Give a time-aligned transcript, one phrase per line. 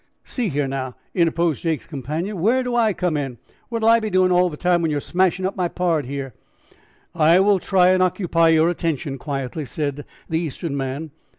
[0.23, 3.37] "See here, now," interposed Jake's companion, "where do I come in?
[3.69, 6.33] What'll I be doin' all the time when you're smashin' up my pard here?"
[7.13, 11.11] "I will try and occupy your attention," quietly said the Eastern man.